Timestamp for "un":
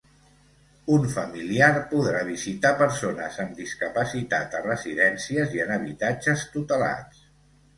0.93-1.03